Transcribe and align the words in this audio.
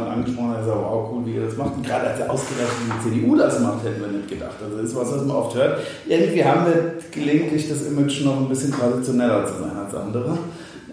jemand 0.00 0.16
angesprochen, 0.16 0.54
der 0.56 0.64
sagt, 0.64 0.78
wow, 0.78 1.10
cool, 1.12 1.26
wie 1.26 1.34
ihr 1.34 1.46
das 1.46 1.56
macht. 1.56 1.76
Und 1.76 1.86
gerade 1.86 2.08
als 2.08 2.20
er 2.20 2.30
ausgerechnet 2.30 2.88
die 2.88 3.10
CDU 3.10 3.36
das 3.36 3.60
macht, 3.60 3.84
hätten 3.84 4.00
wir 4.00 4.08
nicht 4.08 4.28
gedacht. 4.28 4.56
Also 4.62 4.76
das 4.76 4.86
ist 4.86 4.96
was, 4.96 5.12
was 5.12 5.24
man 5.24 5.36
oft 5.36 5.54
hört. 5.54 5.80
Irgendwie 6.08 6.44
haben 6.44 6.66
wir 6.66 6.94
gelegentlich 7.10 7.68
das 7.68 7.86
Image 7.86 8.24
noch 8.24 8.38
ein 8.38 8.48
bisschen 8.48 8.72
traditioneller 8.72 9.44
zu 9.46 9.54
sein 9.54 9.76
als 9.76 9.94
andere. 9.94 10.38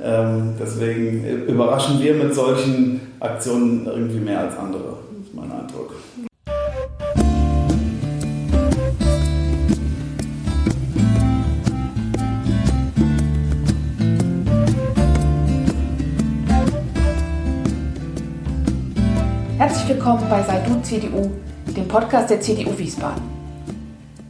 Ähm, 0.02 0.54
deswegen 0.60 1.48
überraschen 1.48 2.00
wir 2.00 2.14
mit 2.14 2.34
solchen 2.34 3.02
Aktionen 3.20 3.86
irgendwie 3.86 4.20
mehr 4.20 4.42
als 4.42 4.58
andere. 4.58 4.98
Ist 5.24 5.34
mein 5.34 5.52
Eindruck. 5.52 5.94
Willkommen 20.08 20.30
bei 20.30 20.42
Sei 20.42 20.62
Du 20.62 20.82
CDU, 20.84 21.30
dem 21.76 21.86
Podcast 21.86 22.30
der 22.30 22.40
CDU 22.40 22.78
Wiesbaden. 22.78 23.22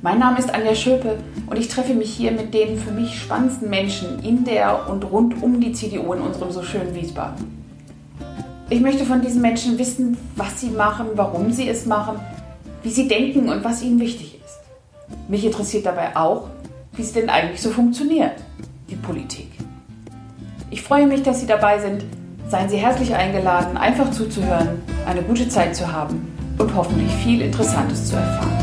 Mein 0.02 0.18
Name 0.18 0.40
ist 0.40 0.52
Anja 0.52 0.74
Schöpe 0.74 1.20
und 1.46 1.56
ich 1.60 1.68
treffe 1.68 1.94
mich 1.94 2.12
hier 2.12 2.32
mit 2.32 2.52
den 2.52 2.80
für 2.80 2.90
mich 2.90 3.20
spannendsten 3.20 3.70
Menschen 3.70 4.18
in 4.24 4.44
der 4.44 4.90
und 4.90 5.04
rund 5.04 5.40
um 5.44 5.62
die 5.62 5.74
CDU 5.74 6.14
in 6.14 6.22
unserem 6.22 6.50
so 6.50 6.64
schönen 6.64 6.96
Wiesbaden. 6.96 7.46
Ich 8.72 8.82
möchte 8.82 9.06
von 9.06 9.22
diesen 9.22 9.40
Menschen 9.44 9.78
wissen, 9.78 10.18
was 10.36 10.60
sie 10.60 10.72
machen, 10.72 11.10
warum 11.14 11.52
sie 11.52 11.70
es 11.70 11.86
machen, 11.86 12.20
wie 12.82 12.90
sie 12.90 13.08
denken 13.08 13.48
und 13.48 13.64
was 13.64 13.84
ihnen 13.84 14.00
wichtig 14.00 14.40
ist. 14.44 14.60
Mich 15.30 15.46
interessiert 15.46 15.86
dabei 15.86 16.18
auch, 16.18 16.48
wie 16.94 17.04
es 17.04 17.14
denn 17.14 17.30
eigentlich 17.30 17.62
so 17.62 17.70
funktioniert, 17.70 18.34
die 18.90 18.96
Politik. 18.96 19.52
Ich 20.72 20.82
freue 20.82 21.06
mich, 21.06 21.22
dass 21.22 21.42
Sie 21.42 21.48
dabei 21.48 21.78
sind. 21.78 22.04
Seien 22.50 22.70
Sie 22.70 22.78
herzlich 22.78 23.14
eingeladen, 23.14 23.76
einfach 23.76 24.10
zuzuhören, 24.10 24.82
eine 25.06 25.22
gute 25.22 25.50
Zeit 25.50 25.76
zu 25.76 25.92
haben 25.92 26.34
und 26.58 26.74
hoffentlich 26.74 27.12
viel 27.16 27.42
Interessantes 27.42 28.08
zu 28.08 28.16
erfahren. 28.16 28.58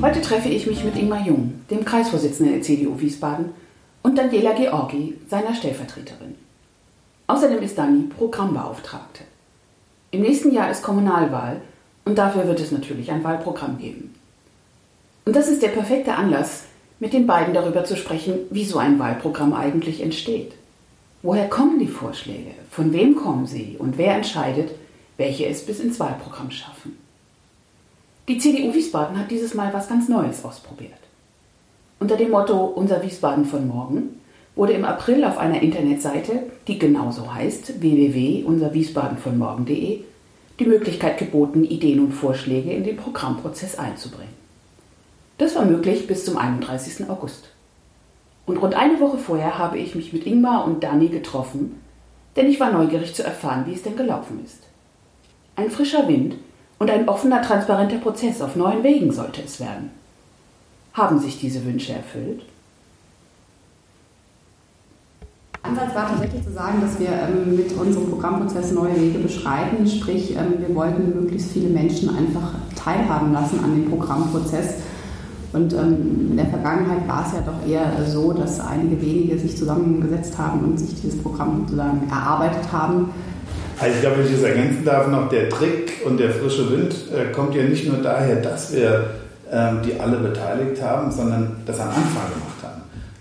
Heute 0.00 0.22
treffe 0.22 0.48
ich 0.48 0.66
mich 0.66 0.82
mit 0.82 0.96
Ingmar 0.96 1.26
Jung, 1.26 1.60
dem 1.70 1.84
Kreisvorsitzenden 1.84 2.54
der 2.54 2.62
CDU 2.62 2.98
Wiesbaden, 2.98 3.52
und 4.02 4.16
Daniela 4.16 4.54
Georgi, 4.54 5.18
seiner 5.28 5.54
Stellvertreterin. 5.54 6.34
Außerdem 7.26 7.62
ist 7.62 7.76
Dani 7.76 8.04
Programmbeauftragte. 8.04 9.24
Im 10.12 10.22
nächsten 10.22 10.50
Jahr 10.50 10.70
ist 10.70 10.82
Kommunalwahl 10.82 11.60
und 12.04 12.18
dafür 12.18 12.46
wird 12.46 12.60
es 12.60 12.72
natürlich 12.72 13.10
ein 13.10 13.24
Wahlprogramm 13.24 13.78
geben. 13.78 14.14
Und 15.24 15.36
das 15.36 15.48
ist 15.48 15.62
der 15.62 15.68
perfekte 15.68 16.14
Anlass, 16.14 16.64
mit 16.98 17.12
den 17.12 17.26
beiden 17.26 17.54
darüber 17.54 17.84
zu 17.84 17.96
sprechen, 17.96 18.40
wie 18.50 18.64
so 18.64 18.78
ein 18.78 18.98
Wahlprogramm 18.98 19.54
eigentlich 19.54 20.02
entsteht. 20.02 20.52
Woher 21.22 21.48
kommen 21.48 21.78
die 21.78 21.86
Vorschläge? 21.86 22.50
Von 22.70 22.92
wem 22.92 23.16
kommen 23.16 23.46
sie? 23.46 23.76
Und 23.78 23.98
wer 23.98 24.14
entscheidet, 24.14 24.70
welche 25.16 25.46
es 25.46 25.64
bis 25.64 25.80
ins 25.80 26.00
Wahlprogramm 26.00 26.50
schaffen? 26.50 26.98
Die 28.28 28.38
CDU 28.38 28.74
Wiesbaden 28.74 29.18
hat 29.18 29.30
dieses 29.30 29.54
Mal 29.54 29.72
was 29.72 29.88
ganz 29.88 30.08
Neues 30.08 30.44
ausprobiert. 30.44 30.92
Unter 31.98 32.16
dem 32.16 32.30
Motto 32.30 32.64
Unser 32.64 33.02
Wiesbaden 33.02 33.44
von 33.44 33.68
morgen 33.68 34.20
wurde 34.56 34.72
im 34.72 34.84
April 34.84 35.24
auf 35.24 35.38
einer 35.38 35.62
Internetseite, 35.62 36.42
die 36.66 36.78
genauso 36.78 37.34
heißt 37.34 37.80
www.unserwiesbadenvonmorgen.de, 37.80 40.00
die 40.60 40.66
Möglichkeit 40.66 41.18
geboten, 41.18 41.64
Ideen 41.64 42.00
und 42.00 42.12
Vorschläge 42.12 42.70
in 42.70 42.84
den 42.84 42.96
Programmprozess 42.96 43.78
einzubringen. 43.78 44.34
Das 45.38 45.56
war 45.56 45.64
möglich 45.64 46.06
bis 46.06 46.26
zum 46.26 46.36
31. 46.36 47.08
August. 47.08 47.48
Und 48.44 48.58
rund 48.58 48.74
eine 48.74 49.00
Woche 49.00 49.16
vorher 49.16 49.58
habe 49.58 49.78
ich 49.78 49.94
mich 49.94 50.12
mit 50.12 50.26
Ingmar 50.26 50.66
und 50.66 50.84
Dani 50.84 51.08
getroffen, 51.08 51.80
denn 52.36 52.46
ich 52.46 52.60
war 52.60 52.70
neugierig 52.70 53.14
zu 53.14 53.24
erfahren, 53.24 53.64
wie 53.66 53.72
es 53.72 53.82
denn 53.82 53.96
gelaufen 53.96 54.40
ist. 54.44 54.58
Ein 55.56 55.70
frischer 55.70 56.06
Wind 56.08 56.36
und 56.78 56.90
ein 56.90 57.08
offener, 57.08 57.40
transparenter 57.40 57.98
Prozess 57.98 58.42
auf 58.42 58.54
neuen 58.54 58.82
Wegen 58.82 59.12
sollte 59.12 59.42
es 59.42 59.60
werden. 59.60 59.90
Haben 60.92 61.20
sich 61.20 61.38
diese 61.38 61.64
Wünsche 61.64 61.92
erfüllt? 61.92 62.42
Ansatz 65.62 65.94
war 65.94 66.08
tatsächlich 66.08 66.42
zu 66.44 66.52
sagen, 66.52 66.80
dass 66.80 66.98
wir 66.98 67.08
ähm, 67.08 67.56
mit 67.56 67.72
unserem 67.76 68.08
Programmprozess 68.08 68.72
neue 68.72 68.98
Wege 68.98 69.18
beschreiten. 69.18 69.86
Sprich, 69.86 70.34
ähm, 70.34 70.54
wir 70.58 70.74
wollten 70.74 71.20
möglichst 71.20 71.52
viele 71.52 71.68
Menschen 71.68 72.08
einfach 72.08 72.54
teilhaben 72.82 73.32
lassen 73.32 73.60
an 73.62 73.74
dem 73.74 73.90
Programmprozess. 73.90 74.76
Und 75.52 75.72
ähm, 75.74 76.28
in 76.30 76.36
der 76.36 76.46
Vergangenheit 76.46 77.06
war 77.08 77.26
es 77.26 77.32
ja 77.32 77.40
doch 77.40 77.68
eher 77.68 78.06
so, 78.06 78.32
dass 78.32 78.60
einige 78.60 79.00
wenige 79.02 79.38
sich 79.38 79.56
zusammengesetzt 79.56 80.38
haben 80.38 80.60
und 80.60 80.78
sich 80.78 81.00
dieses 81.00 81.20
Programm 81.22 81.62
sozusagen 81.62 82.08
erarbeitet 82.08 82.72
haben. 82.72 83.10
Also 83.78 83.94
ich 83.94 84.00
glaube, 84.00 84.18
wenn 84.18 84.26
ich 84.26 84.32
das 84.32 84.42
ergänzen 84.42 84.84
darf, 84.84 85.08
noch 85.08 85.28
der 85.28 85.48
Trick 85.48 86.02
und 86.06 86.20
der 86.20 86.30
frische 86.30 86.70
Wind 86.70 86.94
äh, 87.12 87.32
kommt 87.32 87.54
ja 87.54 87.64
nicht 87.64 87.86
nur 87.86 87.98
daher, 87.98 88.36
dass 88.36 88.72
wir 88.72 89.10
ähm, 89.50 89.80
die 89.84 89.98
alle 89.98 90.18
beteiligt 90.18 90.80
haben, 90.82 91.10
sondern 91.10 91.56
das 91.66 91.80
am 91.80 91.88
Anfang 91.88 92.30
gemacht 92.30 92.62
haben. 92.62 92.69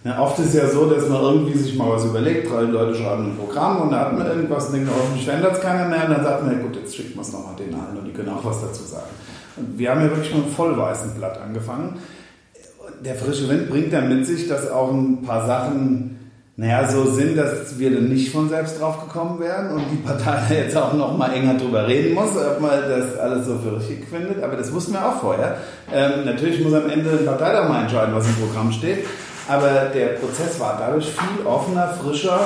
Ja, 0.04 0.22
oft 0.22 0.40
ist 0.40 0.48
es 0.48 0.54
ja 0.54 0.70
so, 0.70 0.86
dass 0.86 1.10
man 1.10 1.22
irgendwie 1.22 1.58
sich 1.58 1.76
mal 1.76 1.90
was 1.90 2.06
überlegt, 2.06 2.50
drei 2.50 2.62
Leute 2.62 2.96
schreiben 2.96 3.32
ein 3.32 3.38
Programm 3.38 3.82
und 3.82 3.92
da 3.92 4.06
hat 4.06 4.18
man 4.18 4.26
irgendwas 4.26 4.68
und 4.68 4.76
denkt, 4.76 4.90
hoffentlich 4.96 5.26
verändert 5.26 5.56
es 5.56 5.62
keiner 5.62 5.88
mehr 5.90 6.06
und 6.06 6.12
dann 6.12 6.24
sagt 6.24 6.46
man, 6.46 6.62
gut, 6.62 6.76
jetzt 6.78 6.96
schickt 6.96 7.16
man 7.16 7.26
es 7.26 7.34
nochmal 7.34 7.56
den 7.58 7.74
allen 7.74 7.98
und 7.98 8.06
die 8.06 8.14
können 8.14 8.30
auch 8.30 8.46
was 8.46 8.62
dazu 8.62 8.84
sagen. 8.84 9.10
Und 9.58 9.78
wir 9.78 9.92
haben 9.92 10.02
ja 10.02 10.10
wirklich 10.10 10.34
mit 10.34 10.46
einem 10.46 10.54
vollweißen 10.54 11.16
Blatt 11.16 11.42
angefangen. 11.42 12.00
Der 13.04 13.16
frische 13.16 13.50
Wind 13.50 13.70
bringt 13.70 13.92
dann 13.92 14.08
mit 14.08 14.26
sich, 14.26 14.48
dass 14.48 14.72
auch 14.72 14.92
ein 14.92 15.22
paar 15.22 15.46
Sachen 15.46 16.20
naja, 16.60 16.90
so 16.90 17.06
sind, 17.06 17.38
dass 17.38 17.80
wir 17.80 17.90
dann 17.90 18.10
nicht 18.10 18.34
von 18.34 18.50
selbst 18.50 18.82
drauf 18.82 19.00
gekommen 19.06 19.40
wären 19.40 19.72
und 19.72 19.84
die 19.94 20.06
Partei 20.06 20.56
jetzt 20.64 20.76
auch 20.76 20.92
noch 20.92 21.18
mal 21.18 21.32
enger 21.32 21.54
drüber 21.54 21.88
reden 21.88 22.14
muss, 22.14 22.32
ob 22.36 22.60
man 22.60 22.72
das 22.90 23.18
alles 23.18 23.46
so 23.46 23.58
für 23.60 23.78
richtig 23.78 24.06
findet. 24.10 24.44
Aber 24.44 24.58
das 24.58 24.74
wussten 24.74 24.92
wir 24.92 25.08
auch 25.08 25.22
vorher. 25.22 25.56
Ähm, 25.90 26.26
natürlich 26.26 26.62
muss 26.62 26.74
am 26.74 26.90
Ende 26.90 27.16
die 27.16 27.26
Partei 27.26 27.54
da 27.54 27.70
mal 27.70 27.84
entscheiden, 27.84 28.14
was 28.14 28.28
im 28.28 28.36
Programm 28.36 28.74
steht. 28.74 29.06
Aber 29.50 29.90
der 29.94 30.10
Prozess 30.10 30.60
war 30.60 30.78
dadurch 30.80 31.08
viel 31.08 31.46
offener, 31.46 31.88
frischer 31.88 32.40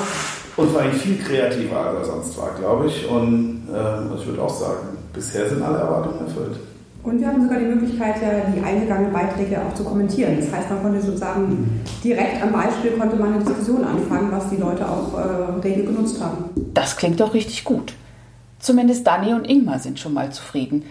und 0.56 0.74
war 0.74 0.84
eigentlich 0.84 1.02
viel 1.02 1.18
kreativer, 1.18 1.78
als 1.78 2.08
er 2.08 2.14
sonst 2.14 2.38
war, 2.38 2.52
glaube 2.58 2.88
ich. 2.88 3.06
Und 3.10 3.68
ähm, 3.68 4.12
ich 4.18 4.26
würde 4.26 4.42
auch 4.42 4.54
sagen, 4.54 4.98
bisher 5.12 5.50
sind 5.50 5.62
alle 5.62 5.80
Erwartungen 5.80 6.26
erfüllt. 6.26 6.58
Und 7.04 7.20
wir 7.20 7.28
haben 7.28 7.44
sogar 7.44 7.60
die 7.60 7.66
Möglichkeit, 7.66 8.16
ja, 8.22 8.50
die 8.56 8.62
eingegangenen 8.62 9.12
Beiträge 9.12 9.60
auch 9.60 9.74
zu 9.74 9.84
kommentieren. 9.84 10.38
Das 10.40 10.50
heißt, 10.54 10.70
man 10.70 10.82
konnte 10.82 11.02
sozusagen 11.02 11.82
direkt 12.02 12.42
am 12.42 12.54
Beispiel 12.54 12.92
konnte 12.92 13.18
man 13.18 13.34
eine 13.34 13.44
Diskussion 13.44 13.84
anfangen, 13.84 14.32
was 14.32 14.50
die 14.50 14.56
Leute 14.56 14.88
auch 14.88 15.14
äh, 15.18 15.60
rege 15.62 15.84
genutzt 15.84 16.24
haben. 16.24 16.46
Das 16.74 16.96
klingt 16.96 17.20
doch 17.20 17.34
richtig 17.34 17.66
gut. 17.66 17.94
Zumindest 18.60 19.06
Dani 19.06 19.34
und 19.34 19.50
Ingmar 19.50 19.80
sind 19.80 20.00
schon 20.00 20.14
mal 20.14 20.32
zufrieden. 20.32 20.86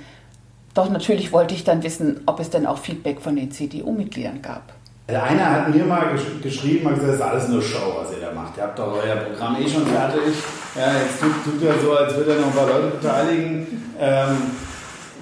Doch 0.74 0.90
natürlich 0.90 1.32
wollte 1.32 1.54
ich 1.54 1.64
dann 1.64 1.82
wissen, 1.82 2.20
ob 2.26 2.38
es 2.38 2.50
denn 2.50 2.66
auch 2.66 2.76
Feedback 2.76 3.22
von 3.22 3.34
den 3.34 3.50
CDU-Mitgliedern 3.50 4.42
gab. 4.42 4.74
Der 5.08 5.22
eine 5.24 5.44
hat 5.44 5.74
mir 5.74 5.84
mal 5.84 6.12
gesch 6.12 6.40
geschrieben, 6.42 6.88
hat 6.88 6.94
gesagt, 6.94 7.10
das 7.10 7.16
ist 7.16 7.22
alles 7.22 7.48
nur 7.48 7.60
Show, 7.62 7.96
was 8.00 8.12
ihr 8.12 8.24
da 8.24 8.32
macht. 8.32 8.56
Ihr 8.56 8.62
habt 8.62 8.78
doch 8.78 8.92
euer 8.92 9.16
Programm 9.16 9.56
eh 9.56 9.68
schon 9.68 9.84
fertig. 9.86 10.34
Ja, 10.76 10.92
jetzt 11.02 11.20
tut, 11.20 11.32
tut 11.44 11.68
er 11.68 11.74
so, 11.80 11.92
als 11.92 12.16
würde 12.16 12.32
er 12.32 12.40
noch 12.40 12.46
ein 12.46 12.52
paar 12.52 12.68
Leute 12.68 12.96
beteiligen. 12.96 13.66
Ähm, 14.00 14.36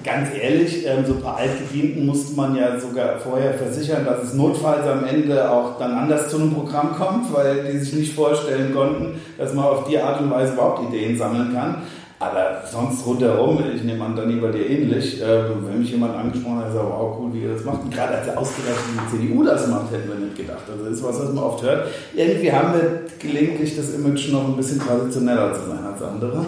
ganz 0.03 0.29
ehrlich, 0.39 0.85
ähm, 0.85 1.03
so 1.05 1.13
ein 1.13 1.21
paar 1.21 1.37
Altgedienten 1.37 2.05
musste 2.05 2.35
man 2.35 2.55
ja 2.55 2.79
sogar 2.79 3.17
vorher 3.17 3.55
versichern, 3.55 4.05
dass 4.05 4.23
es 4.23 4.33
notfalls 4.35 4.85
am 4.87 5.03
Ende 5.03 5.49
auch 5.49 5.79
dann 5.79 5.93
anders 5.93 6.29
zu 6.29 6.37
einem 6.37 6.53
Programm 6.53 6.95
kommt, 6.95 7.33
weil 7.33 7.71
die 7.71 7.79
sich 7.79 7.93
nicht 7.93 8.13
vorstellen 8.13 8.73
konnten, 8.73 9.19
dass 9.37 9.53
man 9.53 9.65
auf 9.65 9.87
die 9.87 9.99
Art 9.99 10.21
und 10.21 10.29
Weise 10.29 10.53
überhaupt 10.53 10.93
Ideen 10.93 11.17
sammeln 11.17 11.53
kann. 11.53 11.81
Aber 12.21 12.61
sonst 12.71 13.03
rundherum, 13.03 13.63
ich 13.75 13.83
nehme 13.83 14.05
an, 14.05 14.15
dann 14.15 14.39
bei 14.39 14.51
dir 14.51 14.69
ähnlich, 14.69 15.19
äh, 15.19 15.43
wenn 15.65 15.79
mich 15.79 15.89
jemand 15.89 16.15
angesprochen 16.15 16.59
hat, 16.59 16.71
sagt, 16.71 16.85
wow, 16.85 17.17
cool, 17.19 17.33
wie 17.33 17.41
ihr 17.41 17.53
das 17.53 17.65
macht. 17.65 17.81
Und 17.81 17.91
gerade 17.91 18.15
als 18.19 18.27
er 18.27 18.37
ausgerechnet 18.37 18.77
die 18.93 19.17
CDU 19.17 19.43
das 19.43 19.67
macht, 19.67 19.91
hätten 19.91 20.07
wir 20.07 20.19
nicht 20.23 20.37
gedacht. 20.37 20.61
Also 20.71 20.85
das 20.85 20.97
ist 20.97 21.03
was, 21.03 21.19
was 21.19 21.33
man 21.33 21.43
oft 21.43 21.63
hört. 21.63 21.87
Irgendwie 22.13 22.51
haben 22.51 22.73
wir 22.73 23.01
gelegentlich 23.17 23.75
das 23.75 23.95
Image 23.95 24.31
noch 24.31 24.49
ein 24.49 24.55
bisschen 24.55 24.79
traditioneller 24.79 25.51
zu 25.51 25.61
sein 25.61 25.83
als 25.83 25.99
andere. 25.99 26.45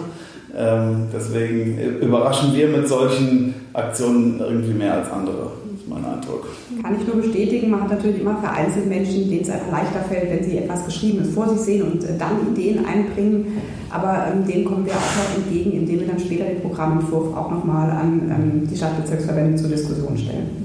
Ähm, 0.56 1.08
deswegen 1.12 1.76
überraschen 2.00 2.54
wir 2.54 2.68
mit 2.68 2.86
solchen 2.86 3.54
Aktionen 3.72 4.38
irgendwie 4.38 4.74
mehr 4.74 4.94
als 4.94 5.10
andere. 5.10 5.50
Das 5.84 5.98
ist 5.98 6.02
mein 6.02 6.12
Eindruck. 6.12 6.48
Kann 6.82 6.96
ich 6.98 7.06
nur 7.06 7.16
bestätigen. 7.22 7.70
Man 7.70 7.82
hat 7.82 7.90
natürlich 7.90 8.20
immer 8.20 8.36
vereinzelt 8.36 8.86
Menschen, 8.86 9.28
denen 9.28 9.42
es 9.42 9.50
einfach 9.50 9.70
leichter 9.70 10.00
fällt, 10.08 10.30
wenn 10.30 10.44
sie 10.44 10.58
etwas 10.58 10.84
Geschriebenes 10.86 11.34
vor 11.34 11.48
sich 11.48 11.60
sehen 11.60 11.82
und 11.82 12.04
äh, 12.04 12.16
dann 12.18 12.52
Ideen 12.52 12.84
einbringen. 12.86 13.60
Aber 13.90 14.26
ähm, 14.32 14.46
denen 14.46 14.64
kommen 14.64 14.86
wir 14.86 14.92
auch 14.92 14.96
noch 14.96 15.44
entgegen, 15.44 15.72
indem 15.72 16.00
wir 16.00 16.06
dann 16.06 16.18
später 16.18 16.44
den 16.44 16.60
Programmentwurf 16.60 17.36
auch 17.36 17.50
nochmal 17.50 17.90
an 17.90 18.20
ähm, 18.30 18.68
die 18.68 18.76
Stadtbezirksverbände 18.76 19.56
zur 19.56 19.68
Diskussion 19.68 20.16
stellen. 20.16 20.64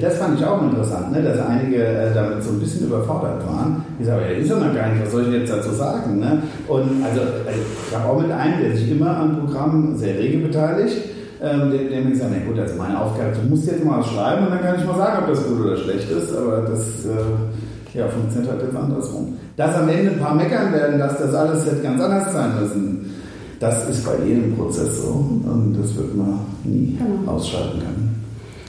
Das 0.00 0.16
fand 0.16 0.40
ich 0.40 0.46
auch 0.46 0.62
interessant, 0.62 1.12
ne? 1.12 1.22
dass 1.22 1.38
einige 1.38 1.84
äh, 1.84 2.14
damit 2.14 2.42
so 2.42 2.52
ein 2.52 2.60
bisschen 2.60 2.86
überfordert 2.86 3.46
waren. 3.46 3.84
Die 4.00 4.04
sagen, 4.04 4.22
ja, 4.22 4.36
ist 4.38 4.48
ja 4.48 4.56
noch 4.56 4.74
gar 4.74 4.88
nicht, 4.88 5.02
was 5.04 5.12
soll 5.12 5.26
ich 5.26 5.40
jetzt 5.40 5.52
dazu 5.52 5.70
sagen? 5.70 6.18
Ne? 6.18 6.42
Und 6.66 7.04
also, 7.04 7.20
also 7.20 7.60
ich 7.88 7.94
habe 7.94 8.08
auch 8.08 8.22
mit 8.22 8.30
einem, 8.30 8.62
der 8.62 8.74
sich 8.74 8.90
immer 8.90 9.18
am 9.18 9.40
Programm 9.40 9.94
sehr 9.96 10.18
rege 10.18 10.38
beteiligt. 10.38 10.96
Ähm, 11.42 11.72
dem, 11.72 11.88
dem 11.88 12.06
ich 12.06 12.12
gesagt, 12.12 12.30
na 12.32 12.46
gut, 12.46 12.58
also 12.58 12.74
meine 12.76 13.00
Aufgabe, 13.00 13.32
du 13.34 13.48
musst 13.48 13.66
jetzt 13.66 13.84
mal 13.84 13.98
was 13.98 14.06
schreiben 14.06 14.46
und 14.46 14.52
dann 14.52 14.62
kann 14.62 14.76
ich 14.78 14.86
mal 14.86 14.96
sagen, 14.96 15.24
ob 15.24 15.28
das 15.28 15.44
gut 15.44 15.60
oder 15.60 15.76
schlecht 15.76 16.08
ist, 16.10 16.36
aber 16.36 16.62
das 16.62 17.04
äh, 17.04 17.98
ja, 17.98 18.08
funktioniert 18.08 18.52
halt 18.52 18.62
jetzt 18.62 18.76
andersrum. 18.76 19.36
Dass 19.56 19.74
am 19.74 19.88
Ende 19.88 20.12
ein 20.12 20.18
paar 20.20 20.34
meckern 20.34 20.72
werden, 20.72 20.98
dass 20.98 21.18
das 21.18 21.34
alles 21.34 21.66
hätte 21.66 21.82
ganz 21.82 22.00
anders 22.00 22.32
sein 22.32 22.60
müssen, 22.60 23.10
das 23.58 23.88
ist 23.88 24.04
bei 24.04 24.24
jedem 24.24 24.56
Prozess 24.56 25.02
so 25.02 25.08
und 25.08 25.76
das 25.80 25.96
wird 25.96 26.16
man 26.16 26.40
nie 26.64 26.96
genau. 26.98 27.32
ausschalten 27.32 27.78
können. 27.78 28.11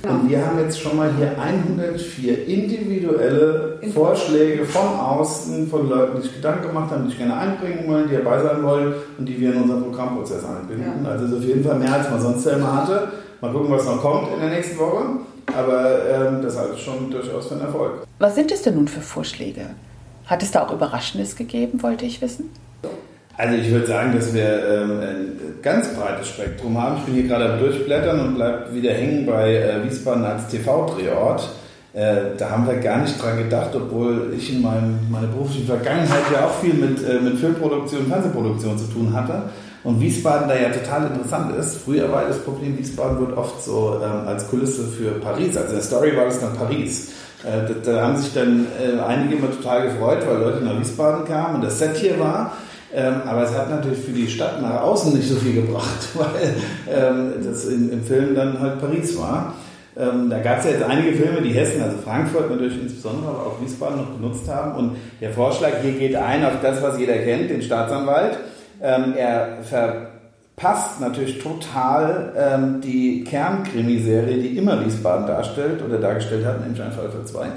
Und 0.06 0.30
wir 0.30 0.46
haben 0.46 0.60
jetzt 0.60 0.82
schon 0.82 0.98
mal 0.98 1.10
hier 1.18 1.32
104 1.40 2.46
individuelle 2.46 3.80
Vorschläge 3.94 4.66
von 4.66 5.00
außen, 5.00 5.70
von 5.70 5.88
Leuten, 5.88 6.18
die 6.18 6.24
sich 6.24 6.36
Gedanken 6.36 6.68
gemacht 6.68 6.92
haben, 6.92 7.04
die 7.04 7.10
sich 7.10 7.20
gerne 7.20 7.38
einbringen 7.38 7.88
wollen, 7.88 8.10
die 8.10 8.16
dabei 8.16 8.44
sein 8.44 8.62
wollen 8.64 8.96
und 9.18 9.26
die 9.26 9.40
wir 9.40 9.54
in 9.54 9.62
unseren 9.62 9.84
Programmprozess 9.84 10.44
einbinden. 10.44 11.06
Ja. 11.06 11.10
Also 11.10 11.26
ist 11.26 11.34
auf 11.36 11.44
jeden 11.44 11.64
Fall 11.64 11.80
mehr, 11.80 11.94
als 11.94 12.10
man 12.10 12.20
sonst 12.20 12.46
immer 12.48 12.82
hatte. 12.82 13.14
Mal 13.40 13.54
gucken, 13.54 13.72
was 13.72 13.86
noch 13.86 14.02
kommt 14.02 14.34
in 14.34 14.42
der 14.42 14.50
nächsten 14.50 14.78
Woche. 14.78 15.04
Aber 15.56 16.10
ähm, 16.10 16.42
das 16.42 16.58
halte 16.58 16.74
ich 16.76 16.84
schon 16.84 17.10
durchaus 17.10 17.48
für 17.48 17.56
einen 17.56 17.64
Erfolg. 17.64 18.06
Was 18.20 18.36
sind 18.36 18.52
es 18.52 18.62
denn 18.62 18.76
nun 18.76 18.90
für 18.90 19.02
Vorschläge? 19.02 19.68
Hat 20.26 20.44
es 20.44 20.52
da 20.52 20.66
auch 20.66 20.74
Überraschendes 20.74 21.38
gegeben, 21.38 21.82
wollte 21.82 22.06
ich 22.06 22.22
wissen? 22.22 22.50
Also 23.36 23.58
ich 23.58 23.72
würde 23.72 23.88
sagen, 23.88 24.14
dass 24.16 24.34
wir 24.34 24.44
ähm, 24.44 25.00
ein 25.00 25.60
ganz 25.64 25.88
breites 25.96 26.28
Spektrum 26.28 26.80
haben. 26.80 26.98
Ich 27.00 27.06
bin 27.06 27.16
hier 27.16 27.24
gerade 27.24 27.54
am 27.54 27.60
Durchblättern 27.60 28.20
und 28.20 28.36
bleibe 28.36 28.74
wieder 28.74 28.94
hängen 28.94 29.26
bei 29.26 29.56
äh, 29.56 29.84
Wiesbaden 29.84 30.24
als 30.24 30.48
TV-Drehort. 30.50 31.50
Äh, 31.94 32.16
da 32.38 32.52
haben 32.52 32.68
wir 32.68 32.76
gar 32.76 33.00
nicht 33.00 33.22
dran 33.22 33.38
gedacht, 33.38 33.72
obwohl 33.74 34.34
ich 34.38 34.54
in 34.54 34.62
meinem, 34.62 35.00
meiner 35.10 35.28
beruflichen 35.28 35.66
Vergangenheit 35.66 36.24
ja 36.32 36.46
auch 36.46 36.60
viel 36.60 36.76
mit, 36.76 37.04
äh, 37.08 37.20
mit 37.22 37.40
Filmproduktion 37.40 38.02
und 38.02 38.10
Fernsehproduktion 38.10 38.78
zu 38.78 38.86
tun 38.86 39.14
hatte. 39.14 39.44
Und 39.84 40.00
Wiesbaden 40.00 40.48
da 40.48 40.56
ja 40.56 40.70
total 40.70 41.08
interessant 41.08 41.56
ist. 41.58 41.78
Früher 41.78 42.12
war 42.12 42.26
das 42.28 42.38
Problem, 42.40 42.78
Wiesbaden 42.78 43.20
wird 43.20 43.36
oft 43.36 43.64
so 43.64 44.00
ähm, 44.02 44.28
als 44.28 44.48
Kulisse 44.48 44.84
für 44.84 45.12
Paris. 45.20 45.58
Also 45.58 45.70
in 45.70 45.76
der 45.76 45.84
Story 45.84 46.16
war 46.16 46.26
das 46.26 46.40
dann 46.40 46.54
Paris. 46.54 47.12
Da, 47.44 47.68
da, 47.92 48.02
haben 48.02 48.16
sich 48.16 48.34
dann 48.34 48.66
einige 49.06 49.36
immer 49.36 49.52
total 49.52 49.90
gefreut, 49.90 50.20
weil 50.26 50.38
Leute 50.38 50.64
nach 50.64 50.80
Wiesbaden 50.80 51.26
kamen 51.26 51.56
und 51.56 51.66
das 51.66 51.78
Set 51.78 51.98
hier 51.98 52.18
war. 52.18 52.54
Ähm, 52.96 53.16
aber 53.26 53.44
es 53.44 53.58
hat 53.58 53.70
natürlich 53.72 54.00
für 54.00 54.12
die 54.12 54.28
Stadt 54.28 54.62
nach 54.62 54.82
außen 54.82 55.14
nicht 55.16 55.28
so 55.28 55.36
viel 55.36 55.54
gebracht, 55.54 56.08
weil 56.14 56.54
ähm, 56.92 57.34
das 57.44 57.66
in, 57.66 57.92
im 57.92 58.04
Film 58.04 58.36
dann 58.36 58.60
halt 58.60 58.80
Paris 58.80 59.18
war. 59.18 59.56
Ähm, 59.96 60.30
da 60.30 60.40
gab 60.40 60.60
es 60.60 60.66
ja 60.66 60.72
jetzt 60.72 60.84
einige 60.84 61.14
Filme, 61.14 61.42
die 61.42 61.52
Hessen, 61.52 61.82
also 61.82 61.98
Frankfurt 61.98 62.50
natürlich 62.50 62.82
insbesondere, 62.82 63.30
aber 63.30 63.46
auch 63.48 63.62
Wiesbaden 63.62 63.98
noch 63.98 64.10
benutzt 64.10 64.50
haben. 64.50 64.76
Und 64.76 64.98
der 65.22 65.32
Vorschlag 65.32 65.72
hier 65.82 65.94
geht 65.94 66.16
ein 66.16 66.46
auf 66.46 66.62
das, 66.62 66.82
was 66.82 67.00
jeder 67.00 67.18
kennt, 67.18 67.50
den 67.50 67.62
Staatsanwalt. 67.62 68.38
Ähm, 68.82 69.14
er 69.16 69.60
verpasst 69.64 71.00
natürlich 71.00 71.40
total 71.40 72.34
ähm, 72.36 72.82
die 72.82 73.24
Kernkrimiserie, 73.24 74.38
die 74.38 74.58
immer 74.58 74.84
Wiesbaden 74.84 75.28
darstellt 75.28 75.84
oder 75.84 76.00
dargestellt 76.00 76.46
hat, 76.46 76.62
nämlich 76.62 76.82
ein 76.82 76.92
Fall 76.92 77.10
für 77.10 77.26
zwei. 77.26 77.48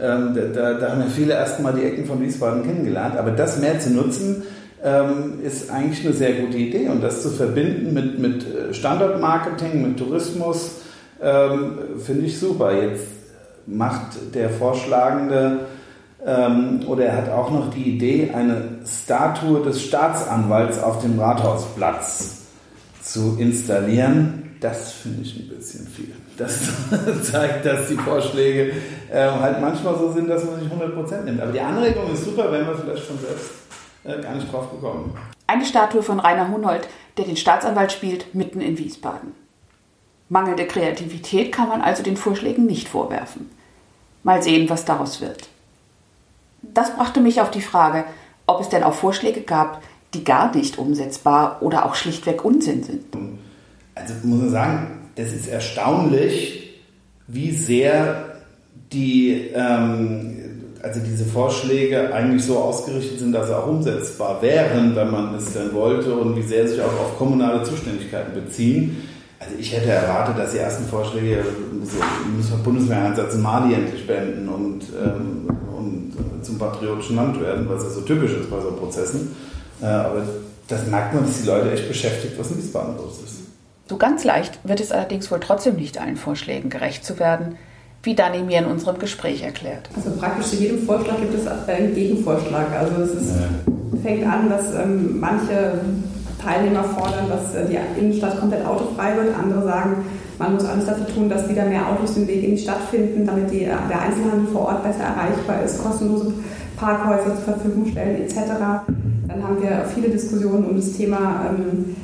Ähm, 0.00 0.36
da, 0.54 0.74
da, 0.74 0.90
haben 0.90 1.00
ja 1.00 1.06
viele 1.06 1.34
erstmal 1.34 1.74
die 1.74 1.84
Ecken 1.84 2.06
von 2.06 2.20
Wiesbaden 2.20 2.64
kennengelernt. 2.64 3.16
Aber 3.16 3.30
das 3.30 3.60
mehr 3.60 3.78
zu 3.78 3.90
nutzen, 3.90 4.42
ähm, 4.84 5.40
ist 5.42 5.70
eigentlich 5.70 6.04
eine 6.04 6.14
sehr 6.14 6.34
gute 6.34 6.58
Idee. 6.58 6.88
Und 6.88 7.02
das 7.02 7.22
zu 7.22 7.30
verbinden 7.30 7.94
mit, 7.94 8.18
mit 8.18 8.44
äh, 8.44 8.74
Standortmarketing, 8.74 9.82
mit 9.82 9.98
Tourismus, 9.98 10.82
ähm, 11.22 11.78
finde 12.04 12.26
ich 12.26 12.38
super. 12.38 12.72
Jetzt 12.72 13.06
macht 13.66 14.34
der 14.34 14.50
Vorschlagende 14.50 15.60
ähm, 16.24 16.80
oder 16.86 17.06
er 17.06 17.16
hat 17.16 17.30
auch 17.30 17.50
noch 17.50 17.72
die 17.72 17.94
Idee, 17.94 18.30
eine 18.34 18.80
Statue 18.86 19.62
des 19.62 19.82
Staatsanwalts 19.82 20.78
auf 20.82 21.00
dem 21.00 21.18
Rathausplatz 21.18 22.42
zu 23.02 23.36
installieren. 23.38 24.56
Das 24.60 24.92
finde 24.92 25.22
ich 25.22 25.34
ein 25.36 25.56
bisschen 25.56 25.86
viel. 25.86 26.12
Das 26.36 26.58
zeigt, 27.22 27.64
dass 27.64 27.88
die 27.88 27.96
Vorschläge 27.96 28.72
äh, 29.10 29.30
halt 29.30 29.60
manchmal 29.60 29.96
so 29.98 30.12
sind, 30.12 30.28
dass 30.28 30.44
man 30.44 30.60
sich 30.60 30.68
100% 30.68 31.22
nimmt. 31.24 31.40
Aber 31.40 31.52
die 31.52 31.60
Anregung 31.60 32.12
ist 32.12 32.24
super, 32.24 32.50
wenn 32.52 32.66
man 32.66 32.76
vielleicht 32.76 33.06
schon 33.06 33.18
selbst 33.18 33.63
äh, 34.04 34.20
gar 34.20 34.34
nicht 34.34 34.52
drauf 34.52 34.70
gekommen. 34.70 35.16
Eine 35.46 35.64
Statue 35.64 36.02
von 36.02 36.20
Rainer 36.20 36.48
Hunold, 36.48 36.88
der 37.16 37.24
den 37.24 37.36
Staatsanwalt 37.36 37.92
spielt, 37.92 38.34
mitten 38.34 38.60
in 38.60 38.78
Wiesbaden. 38.78 39.32
Mangelnde 40.28 40.66
Kreativität 40.66 41.52
kann 41.52 41.68
man 41.68 41.82
also 41.82 42.02
den 42.02 42.16
Vorschlägen 42.16 42.66
nicht 42.66 42.88
vorwerfen. 42.88 43.50
Mal 44.22 44.42
sehen, 44.42 44.70
was 44.70 44.84
daraus 44.84 45.20
wird. 45.20 45.48
Das 46.62 46.96
brachte 46.96 47.20
mich 47.20 47.40
auf 47.40 47.50
die 47.50 47.60
Frage, 47.60 48.04
ob 48.46 48.60
es 48.60 48.70
denn 48.70 48.82
auch 48.82 48.94
Vorschläge 48.94 49.42
gab, 49.42 49.82
die 50.14 50.24
gar 50.24 50.54
nicht 50.54 50.78
umsetzbar 50.78 51.58
oder 51.60 51.84
auch 51.84 51.94
schlichtweg 51.94 52.44
Unsinn 52.44 52.82
sind. 52.82 53.04
Also 53.94 54.14
muss 54.22 54.40
man 54.40 54.50
sagen, 54.50 55.08
das 55.16 55.32
ist 55.32 55.46
erstaunlich, 55.46 56.80
wie 57.26 57.50
sehr 57.52 58.40
die 58.92 59.50
ähm, 59.54 60.43
also 60.84 61.00
diese 61.00 61.24
Vorschläge 61.24 62.12
eigentlich 62.12 62.44
so 62.44 62.58
ausgerichtet 62.58 63.18
sind, 63.18 63.32
dass 63.32 63.46
sie 63.46 63.56
auch 63.56 63.66
umsetzbar 63.66 64.42
wären, 64.42 64.94
wenn 64.94 65.10
man 65.10 65.34
es 65.34 65.54
denn 65.54 65.72
wollte 65.72 66.14
und 66.14 66.36
wie 66.36 66.42
sehr 66.42 66.68
sich 66.68 66.80
auch 66.80 67.00
auf 67.00 67.16
kommunale 67.16 67.62
Zuständigkeiten 67.62 68.34
beziehen. 68.34 69.08
Also 69.40 69.54
ich 69.58 69.74
hätte 69.74 69.88
erwartet, 69.88 70.38
dass 70.38 70.52
die 70.52 70.58
ersten 70.58 70.84
Vorschläge 70.84 71.42
so, 71.82 72.56
Bundeswehreinsatz 72.62 73.34
in 73.34 73.42
Mali 73.42 73.74
endlich 73.74 74.06
beenden 74.06 74.48
und, 74.48 74.82
ähm, 75.02 75.48
und 75.74 76.12
zum 76.44 76.58
patriotischen 76.58 77.16
Land 77.16 77.40
werden, 77.40 77.66
was 77.68 77.82
ja 77.82 77.88
so 77.88 78.02
typisch 78.02 78.32
ist 78.32 78.50
bei 78.50 78.60
so 78.60 78.72
Prozessen. 78.72 79.34
Äh, 79.80 79.86
aber 79.86 80.22
das 80.68 80.86
merkt 80.86 81.14
man, 81.14 81.24
dass 81.24 81.40
die 81.40 81.46
Leute 81.46 81.72
echt 81.72 81.88
beschäftigt, 81.88 82.38
was 82.38 82.50
in 82.50 82.58
Wiesbaden 82.58 82.96
los 82.98 83.20
ist. 83.24 83.36
So 83.88 83.96
ganz 83.96 84.22
leicht 84.24 84.58
wird 84.64 84.80
es 84.80 84.92
allerdings 84.92 85.30
wohl 85.30 85.40
trotzdem 85.40 85.76
nicht 85.76 85.98
allen 85.98 86.16
Vorschlägen 86.16 86.68
gerecht 86.68 87.06
zu 87.06 87.18
werden 87.18 87.56
wie 88.04 88.14
Dani 88.14 88.42
mir 88.42 88.58
in 88.58 88.66
unserem 88.66 88.98
Gespräch 88.98 89.42
erklärt. 89.42 89.88
Also 89.96 90.10
praktisch 90.18 90.46
zu 90.46 90.56
jedem 90.56 90.84
Vorschlag 90.84 91.16
gibt 91.18 91.34
es 91.34 91.46
einen 91.46 91.94
Gegenvorschlag. 91.94 92.66
Also 92.78 93.02
es 93.02 93.10
ist, 93.22 93.32
fängt 94.02 94.26
an, 94.26 94.50
dass 94.50 94.74
ähm, 94.74 95.18
manche 95.18 95.80
Teilnehmer 96.42 96.84
fordern, 96.84 97.28
dass 97.28 97.54
äh, 97.54 97.66
die 97.66 97.78
Innenstadt 97.98 98.38
komplett 98.38 98.66
autofrei 98.66 99.16
wird. 99.16 99.34
Andere 99.36 99.64
sagen, 99.64 100.04
man 100.38 100.54
muss 100.54 100.64
alles 100.64 100.86
dafür 100.86 101.06
tun, 101.06 101.28
dass 101.28 101.48
wieder 101.48 101.64
mehr 101.64 101.88
Autos 101.88 102.14
den 102.14 102.28
Weg 102.28 102.44
in 102.44 102.56
die 102.56 102.62
Stadt 102.62 102.80
finden, 102.90 103.26
damit 103.26 103.50
die, 103.50 103.64
äh, 103.64 103.72
der 103.88 104.02
Einzelhandel 104.02 104.48
vor 104.52 104.66
Ort 104.66 104.82
besser 104.82 105.04
erreichbar 105.04 105.62
ist, 105.64 105.82
kostenlose 105.82 106.34
Parkhäuser 106.76 107.34
zur 107.36 107.54
Verfügung 107.54 107.86
stellen 107.86 108.22
etc. 108.22 108.36
Dann 109.28 109.42
haben 109.42 109.62
wir 109.62 109.84
viele 109.94 110.08
Diskussionen 110.10 110.66
um 110.66 110.76
das 110.76 110.92
Thema 110.92 111.46
ähm, 111.48 111.96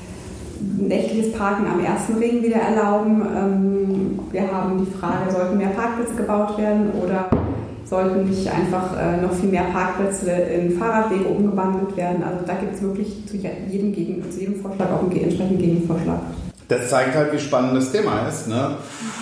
nächtliches 0.60 1.32
Parken 1.32 1.66
am 1.66 1.84
ersten 1.84 2.16
Ring 2.16 2.42
wieder 2.42 2.56
erlauben. 2.56 3.22
Ähm, 3.36 4.18
wir 4.30 4.42
haben 4.52 4.84
die 4.84 4.98
Frage, 4.98 5.30
sollten 5.30 5.58
mehr 5.58 5.68
Parkplätze 5.68 6.14
gebaut 6.14 6.58
werden 6.58 6.90
oder 6.92 7.28
sollten 7.84 8.28
nicht 8.28 8.48
einfach 8.48 8.96
äh, 8.96 9.20
noch 9.20 9.32
viel 9.32 9.48
mehr 9.48 9.64
Parkplätze 9.72 10.30
in 10.30 10.78
Fahrradwege 10.78 11.24
umgewandelt 11.24 11.96
werden. 11.96 12.22
Also 12.22 12.44
da 12.46 12.54
gibt 12.54 12.76
es 12.76 12.82
wirklich 12.82 13.26
zu 13.26 13.36
jedem, 13.36 13.92
Gegen 13.92 14.30
zu 14.30 14.40
jedem 14.40 14.60
Vorschlag 14.60 14.92
auch 14.92 15.02
einen 15.02 15.16
entsprechenden 15.16 15.58
Gegenvorschlag. 15.58 16.20
Das 16.68 16.88
zeigt 16.88 17.16
halt, 17.16 17.32
wie 17.32 17.38
spannend 17.38 17.76
das 17.76 17.90
Thema 17.90 18.28
ist. 18.28 18.46
Ne? 18.48 18.76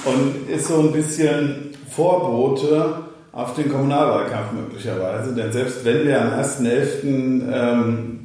Und 0.04 0.50
ist 0.54 0.68
so 0.68 0.80
ein 0.80 0.92
bisschen 0.92 1.71
Vorbote 1.88 2.97
auf 3.33 3.54
den 3.54 3.71
Kommunalwahlkampf 3.71 4.52
möglicherweise. 4.52 5.35
Denn 5.35 5.50
selbst 5.50 5.85
wenn 5.85 6.07
wir 6.07 6.21
am 6.21 6.28
1.11. 6.38 7.04
Ähm, 7.50 8.18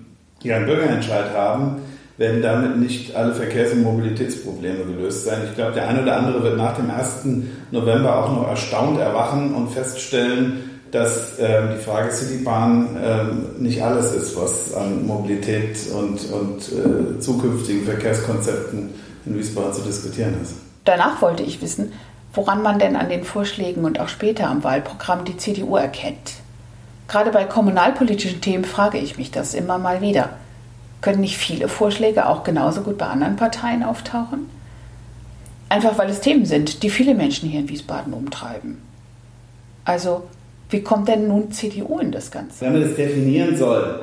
ja, 0.43 0.57
einen 0.57 0.65
Bürgerentscheid 0.65 1.33
haben, 1.33 1.77
werden 2.23 2.41
damit 2.41 2.77
nicht 2.77 3.15
alle 3.15 3.33
Verkehrs- 3.33 3.73
und 3.73 3.83
Mobilitätsprobleme 3.83 4.85
gelöst 4.85 5.25
sein. 5.25 5.41
Ich 5.49 5.55
glaube, 5.55 5.73
der 5.73 5.89
eine 5.89 6.03
oder 6.03 6.15
andere 6.15 6.41
wird 6.41 6.57
nach 6.57 6.75
dem 6.75 6.89
1. 6.89 7.25
November 7.71 8.23
auch 8.23 8.31
noch 8.31 8.47
erstaunt 8.47 8.97
erwachen 8.97 9.53
und 9.53 9.71
feststellen, 9.71 10.79
dass 10.91 11.37
äh, 11.37 11.75
die 11.75 11.83
Frage 11.83 12.11
Citybahn 12.11 12.95
äh, 12.95 13.61
nicht 13.61 13.83
alles 13.83 14.13
ist, 14.13 14.37
was 14.37 14.73
an 14.73 15.05
Mobilität 15.05 15.75
und, 15.91 16.31
und 16.31 16.61
äh, 16.71 17.19
zukünftigen 17.19 17.83
Verkehrskonzepten 17.83 18.89
in 19.25 19.37
Wiesbaden 19.37 19.73
zu 19.73 19.81
diskutieren 19.81 20.35
ist. 20.41 20.53
Danach 20.85 21.21
wollte 21.21 21.43
ich 21.43 21.61
wissen, 21.61 21.91
woran 22.33 22.61
man 22.61 22.79
denn 22.79 22.95
an 22.95 23.09
den 23.09 23.25
Vorschlägen 23.25 23.83
und 23.83 23.99
auch 23.99 24.07
später 24.07 24.47
am 24.47 24.63
Wahlprogramm 24.63 25.25
die 25.25 25.35
CDU 25.35 25.75
erkennt. 25.75 26.35
Gerade 27.09 27.31
bei 27.31 27.43
kommunalpolitischen 27.43 28.39
Themen 28.39 28.63
frage 28.63 28.97
ich 28.97 29.17
mich 29.17 29.31
das 29.31 29.53
immer 29.53 29.77
mal 29.77 29.99
wieder. 29.99 30.29
Können 31.03 31.21
nicht 31.21 31.37
viele 31.37 31.67
Vorschläge 31.67 32.27
auch 32.27 32.43
genauso 32.43 32.81
gut 32.81 32.97
bei 32.97 33.05
anderen 33.05 33.35
Parteien 33.35 33.83
auftauchen? 33.83 34.49
Einfach 35.69 35.97
weil 35.97 36.09
es 36.09 36.21
Themen 36.21 36.45
sind, 36.45 36.81
die 36.81 36.89
viele 36.89 37.13
Menschen 37.13 37.49
hier 37.49 37.59
in 37.59 37.69
Wiesbaden 37.69 38.13
umtreiben. 38.13 38.81
Also, 39.85 40.23
wie 40.69 40.81
kommt 40.81 41.09
denn 41.09 41.27
nun 41.27 41.51
CDU 41.51 41.99
in 41.99 42.11
das 42.11 42.31
Ganze? 42.31 42.61
Wenn 42.61 42.73
man 42.73 42.81
das 42.83 42.95
definieren 42.95 43.55
soll, 43.57 44.01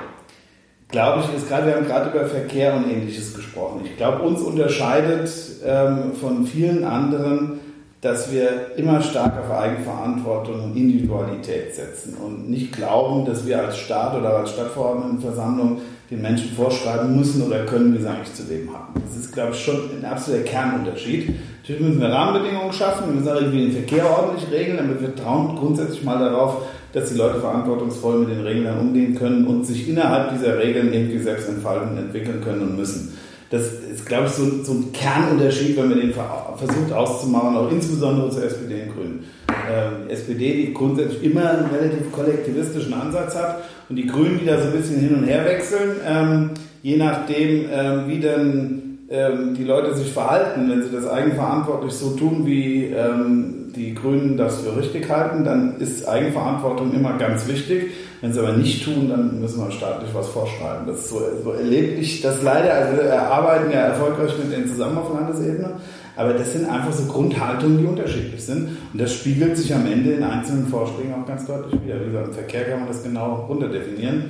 glaube 0.89 1.25
ich, 1.25 1.37
ist 1.37 1.49
gerade, 1.49 1.69
wir 1.69 1.77
haben 1.77 1.87
gerade 1.87 2.11
über 2.11 2.27
Verkehr 2.27 2.75
und 2.75 2.91
ähnliches 2.91 3.35
gesprochen. 3.35 3.81
Ich 3.85 3.97
glaube, 3.97 4.23
uns 4.23 4.43
unterscheidet 4.43 5.31
ähm, 5.65 6.13
von 6.15 6.47
vielen 6.47 6.85
anderen 6.85 7.61
dass 8.01 8.33
wir 8.33 8.77
immer 8.77 9.03
stark 9.03 9.39
auf 9.39 9.51
Eigenverantwortung 9.51 10.65
und 10.65 10.77
Individualität 10.77 11.75
setzen 11.75 12.15
und 12.15 12.49
nicht 12.49 12.73
glauben, 12.73 13.27
dass 13.27 13.47
wir 13.47 13.61
als 13.61 13.77
Staat 13.77 14.17
oder 14.17 14.39
als 14.39 14.53
Stadtverordnetenversammlung 14.53 15.83
den 16.11 16.23
Menschen 16.23 16.51
vorschreiben 16.51 17.17
müssen 17.17 17.43
oder 17.43 17.65
können, 17.67 17.95
wie 17.95 18.03
sie 18.03 18.09
eigentlich 18.09 18.35
zu 18.35 18.43
leben 18.45 18.71
haben. 18.73 19.01
Das 19.07 19.17
ist, 19.17 19.33
glaube 19.33 19.53
ich, 19.53 19.63
schon 19.63 19.91
ein 19.97 20.05
absoluter 20.05 20.43
Kernunterschied. 20.43 21.29
Natürlich 21.61 21.83
müssen 21.83 22.01
wir 22.01 22.09
Rahmenbedingungen 22.09 22.73
schaffen, 22.73 23.07
wir 23.07 23.15
müssen 23.15 23.29
irgendwie 23.29 23.71
den 23.71 23.73
Verkehr 23.73 24.11
ordentlich 24.11 24.51
regeln, 24.51 24.79
aber 24.79 25.01
wir 25.01 25.15
trauen 25.15 25.57
grundsätzlich 25.57 26.03
mal 26.03 26.19
darauf, 26.19 26.63
dass 26.93 27.11
die 27.11 27.17
Leute 27.17 27.39
verantwortungsvoll 27.39 28.21
mit 28.21 28.31
den 28.31 28.41
Regeln 28.41 28.77
umgehen 28.77 29.15
können 29.15 29.47
und 29.47 29.65
sich 29.65 29.89
innerhalb 29.89 30.33
dieser 30.33 30.59
Regeln 30.59 30.93
irgendwie 30.93 31.19
selbst 31.19 31.49
entfalten, 31.49 31.97
entwickeln 31.97 32.41
können 32.43 32.63
und 32.63 32.77
müssen. 32.77 33.17
Das 33.51 33.63
ist, 33.63 34.07
glaube 34.07 34.27
ich, 34.27 34.33
so, 34.33 34.65
so 34.65 34.73
ein 34.73 34.93
Kernunterschied, 34.93 35.77
wenn 35.77 35.91
man 35.91 36.01
den 36.01 36.13
versucht 36.13 36.93
auszumachen, 36.93 37.57
auch 37.57 37.71
insbesondere 37.71 38.31
zur 38.31 38.45
SPD 38.45 38.83
und 38.83 38.95
Grünen. 38.95 39.25
Ähm, 39.49 40.09
SPD, 40.09 40.67
die 40.67 40.75
grundsätzlich 40.75 41.23
immer 41.25 41.51
einen 41.51 41.67
relativ 41.67 42.11
kollektivistischen 42.13 42.95
Ansatz 42.95 43.37
hat 43.37 43.63
und 43.91 43.97
die 43.97 44.07
Grünen, 44.07 44.39
die 44.39 44.47
da 44.47 44.59
so 44.59 44.69
ein 44.69 44.73
bisschen 44.73 45.01
hin 45.01 45.17
und 45.17 45.25
her 45.25 45.45
wechseln, 45.45 45.97
ähm, 46.07 46.51
je 46.83 46.97
nachdem, 46.97 47.67
ähm, 47.71 48.05
wie 48.07 48.21
dann 48.21 48.83
ähm, 49.11 49.55
die 49.55 49.65
Leute 49.65 49.95
sich 49.95 50.13
verhalten, 50.13 50.71
wenn 50.71 50.83
sie 50.83 50.93
das 50.93 51.09
eigenverantwortlich 51.09 51.93
so 51.93 52.11
tun, 52.11 52.47
wie 52.47 52.85
ähm, 52.85 53.73
die 53.75 53.95
Grünen 53.95 54.37
das 54.37 54.61
für 54.61 54.77
richtig 54.77 55.11
halten, 55.11 55.45
dann 55.45 55.77
ist 55.79 56.09
Eigenverantwortung 56.09 56.95
immer 56.95 57.19
ganz 57.19 57.49
wichtig. 57.49 57.91
Wenn 58.21 58.33
sie 58.33 58.39
aber 58.39 58.53
nicht 58.53 58.85
tun, 58.85 59.09
dann 59.09 59.41
müssen 59.41 59.65
wir 59.65 59.73
staatlich 59.73 60.11
was 60.15 60.29
vorschreiben. 60.29 60.87
Das 60.87 61.09
so, 61.09 61.21
so 61.43 61.53
erlebe 61.53 61.95
ich 61.95 62.21
das 62.21 62.43
leider. 62.43 62.73
Also 62.75 63.03
wir 63.03 63.23
arbeiten 63.23 63.73
ja 63.73 63.81
erfolgreich 63.81 64.33
mit 64.39 64.53
denen 64.53 64.69
zusammen 64.69 64.99
auf 64.99 65.13
Landesebene. 65.13 65.73
Aber 66.21 66.35
das 66.35 66.53
sind 66.53 66.69
einfach 66.69 66.93
so 66.93 67.05
Grundhaltungen, 67.05 67.79
die 67.79 67.87
unterschiedlich 67.87 68.45
sind. 68.45 68.77
Und 68.93 69.01
das 69.01 69.15
spiegelt 69.15 69.57
sich 69.57 69.75
am 69.75 69.87
Ende 69.87 70.13
in 70.13 70.23
einzelnen 70.23 70.67
Vorschlägen 70.67 71.15
auch 71.15 71.27
ganz 71.27 71.47
deutlich 71.47 71.83
wieder. 71.83 71.99
Wie 71.99 72.11
gesagt, 72.11 72.29
im 72.29 72.35
Verkehr 72.35 72.65
kann 72.65 72.81
man 72.81 72.89
das 72.89 73.03
genau 73.03 73.47
runterdefinieren. 73.49 74.25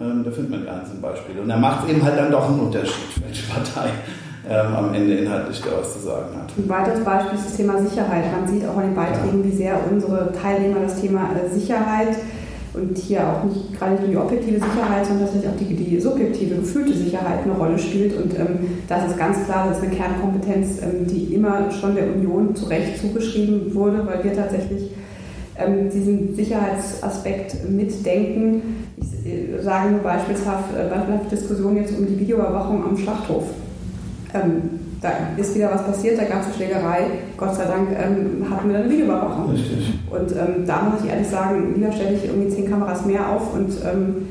Ähm, 0.00 0.22
da 0.24 0.30
findet 0.30 0.50
man 0.52 0.62
die 0.62 0.68
einzelnen 0.68 1.02
Beispiele. 1.02 1.42
Und 1.42 1.48
da 1.48 1.56
macht 1.56 1.84
es 1.84 1.90
eben 1.90 2.02
halt 2.04 2.16
dann 2.16 2.30
doch 2.30 2.48
einen 2.48 2.60
Unterschied, 2.60 3.10
welche 3.26 3.52
Partei 3.52 3.88
ähm, 4.48 4.74
am 4.74 4.94
Ende 4.94 5.14
inhaltlich 5.14 5.60
da 5.62 5.80
was 5.80 5.94
zu 5.94 5.98
sagen 5.98 6.36
hat. 6.36 6.52
Ein 6.56 6.68
weiteres 6.68 7.04
Beispiel 7.04 7.36
ist 7.36 7.46
das 7.46 7.56
Thema 7.56 7.82
Sicherheit. 7.82 8.24
Man 8.30 8.46
sieht 8.46 8.68
auch 8.68 8.76
in 8.76 8.82
den 8.82 8.94
Beiträgen, 8.94 9.42
wie 9.42 9.56
sehr 9.56 9.80
unsere 9.90 10.32
Teilnehmer 10.32 10.78
das 10.80 11.00
Thema 11.00 11.28
äh, 11.34 11.52
Sicherheit 11.52 12.18
und 12.74 12.96
hier 12.96 13.20
auch 13.20 13.44
nicht 13.44 13.78
gerade 13.78 13.96
nur 13.96 14.08
die 14.08 14.16
objektive 14.16 14.54
Sicherheit, 14.54 15.04
sondern 15.04 15.26
tatsächlich 15.26 15.50
auch 15.50 15.56
die, 15.58 15.74
die 15.74 16.00
subjektive, 16.00 16.54
gefühlte 16.56 16.94
Sicherheit 16.94 17.40
eine 17.44 17.52
Rolle 17.52 17.78
spielt. 17.78 18.16
Und 18.16 18.38
ähm, 18.38 18.80
das 18.88 19.10
ist 19.10 19.18
ganz 19.18 19.44
klar, 19.44 19.68
das 19.68 19.78
ist 19.78 19.84
eine 19.84 19.94
Kernkompetenz, 19.94 20.80
ähm, 20.82 21.06
die 21.06 21.34
immer 21.34 21.70
schon 21.70 21.94
der 21.94 22.06
Union 22.14 22.56
zu 22.56 22.66
Recht 22.66 22.98
zugeschrieben 22.98 23.74
wurde, 23.74 24.06
weil 24.06 24.24
wir 24.24 24.34
tatsächlich 24.34 24.90
ähm, 25.58 25.90
diesen 25.90 26.34
Sicherheitsaspekt 26.34 27.68
mitdenken. 27.68 28.86
Ich 28.96 29.30
äh, 29.30 29.62
sage 29.62 29.90
nur 29.90 30.00
beispielshaft, 30.00 30.74
äh, 30.74 30.88
beispielshaft 30.88 31.30
Diskussion 31.30 31.76
jetzt 31.76 31.96
um 31.96 32.06
die 32.06 32.18
Videoüberwachung 32.18 32.84
am 32.84 32.96
Schlachthof. 32.96 33.44
Ähm, 34.32 34.80
da 35.02 35.10
ist 35.36 35.54
wieder 35.56 35.70
was 35.72 35.84
passiert, 35.84 36.16
da 36.16 36.24
gab 36.24 36.40
es 36.40 36.46
eine 36.46 36.54
Schlägerei. 36.54 37.00
Gott 37.36 37.56
sei 37.56 37.64
Dank 37.64 37.88
ähm, 37.90 38.46
hatten 38.48 38.68
wir 38.68 38.74
dann 38.74 38.84
eine 38.84 38.92
Videoüberwachung. 38.92 39.50
Richtig. 39.50 39.94
Und 40.08 40.30
ähm, 40.32 40.64
da 40.64 40.82
muss 40.82 41.02
ich 41.04 41.10
ehrlich 41.10 41.26
sagen, 41.26 41.74
lieber 41.74 41.90
stelle 41.90 42.14
ich 42.14 42.24
irgendwie 42.24 42.48
zehn 42.48 42.70
Kameras 42.70 43.04
mehr 43.04 43.28
auf 43.28 43.52
und 43.52 43.70
ähm, 43.84 44.28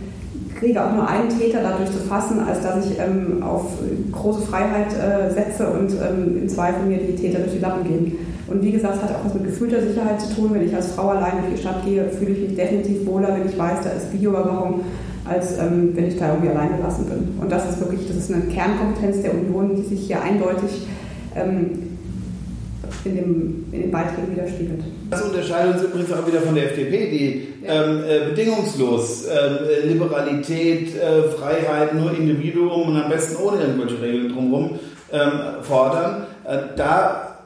kriege 0.58 0.82
auch 0.82 0.94
nur 0.94 1.08
einen 1.08 1.28
Täter 1.28 1.60
dadurch 1.62 1.92
zu 1.92 2.00
fassen, 2.00 2.40
als 2.40 2.62
dass 2.62 2.86
ich 2.86 2.98
ähm, 3.00 3.44
auf 3.44 3.66
große 4.14 4.42
Freiheit 4.42 4.94
äh, 4.94 5.34
setze 5.34 5.68
und 5.68 5.92
ähm, 5.92 6.38
im 6.44 6.48
Zweifel 6.48 6.86
mir 6.86 7.00
die 7.00 7.16
Täter 7.16 7.40
durch 7.40 7.54
die 7.54 7.60
Lappen 7.60 7.84
gehen. 7.84 8.18
Und 8.48 8.62
wie 8.64 8.72
gesagt, 8.72 8.96
es 8.98 9.02
hat 9.02 9.16
auch 9.16 9.26
was 9.26 9.34
mit 9.34 9.46
gefühlter 9.46 9.82
Sicherheit 9.82 10.22
zu 10.22 10.36
tun. 10.36 10.52
Wenn 10.54 10.66
ich 10.66 10.76
als 10.76 10.92
Frau 10.92 11.10
allein 11.10 11.34
durch 11.42 11.56
die 11.56 11.62
Stadt 11.62 11.84
gehe, 11.84 12.08
fühle 12.10 12.32
ich 12.32 12.50
mich 12.50 12.56
definitiv 12.56 13.06
wohler, 13.08 13.30
wenn 13.36 13.50
ich 13.50 13.58
weiß, 13.58 13.80
da 13.84 13.90
ist 13.90 14.14
Videoüberwachung 14.14 14.82
als 15.26 15.58
ähm, 15.58 15.92
wenn 15.96 16.08
ich 16.08 16.18
da 16.18 16.30
irgendwie 16.30 16.50
allein 16.50 16.78
gelassen 16.78 17.06
bin. 17.06 17.42
Und 17.42 17.52
das 17.52 17.70
ist 17.70 17.80
wirklich, 17.80 18.08
das 18.08 18.18
ist 18.18 18.32
eine 18.32 18.44
Kernkompetenz 18.44 19.22
der 19.22 19.34
Union, 19.34 19.76
die 19.76 19.84
sich 19.84 20.08
hier 20.08 20.22
eindeutig 20.22 20.88
ähm, 21.36 21.92
in, 23.06 23.16
dem, 23.16 23.66
in 23.72 23.82
den 23.82 23.92
Beiträgen 23.92 24.32
widerspiegelt. 24.32 24.84
Das 25.10 25.22
unterscheidet 25.22 25.76
uns 25.76 25.84
übrigens 25.84 26.14
auch 26.14 26.26
wieder 26.28 26.42
von 26.42 26.56
der 26.56 26.66
FDP, 26.72 27.10
die 27.10 27.66
ja. 27.66 27.84
ähm, 27.84 28.04
äh, 28.04 28.30
bedingungslos 28.30 29.26
äh, 29.26 29.86
Liberalität, 29.86 30.96
äh, 30.96 31.24
Freiheit, 31.24 31.94
nur 31.94 32.16
Individuum 32.16 32.90
und 32.90 33.02
am 33.02 33.10
besten 33.10 33.42
ohne 33.44 33.62
irgendwelche 33.62 34.02
Regeln 34.02 34.34
drumherum 34.34 34.80
ähm, 35.12 35.32
fordern. 35.62 36.24
Äh, 36.46 36.58
da, 36.76 37.38